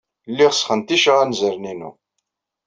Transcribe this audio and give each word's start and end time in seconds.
Lliɣ 0.31 0.51
sxenticeɣ 0.53 1.17
anzaren-inu. 1.23 1.91